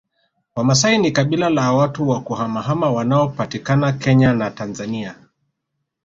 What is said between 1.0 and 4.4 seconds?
kabila la watu wa kuhamahama wanaopatikana Kenya